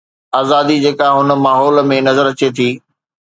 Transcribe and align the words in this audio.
آزادي 0.37 0.77
جيڪا 0.85 1.09
هن 1.17 1.35
ماحول 1.43 1.77
۾ 1.91 1.99
نظر 2.09 2.25
اچي 2.33 2.49
ٿي. 2.61 2.69